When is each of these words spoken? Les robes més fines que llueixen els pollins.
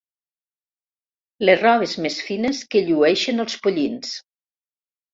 Les 1.45 1.59
robes 1.65 1.95
més 2.07 2.19
fines 2.31 2.65
que 2.73 2.85
llueixen 2.91 3.47
els 3.49 3.63
pollins. 3.69 4.21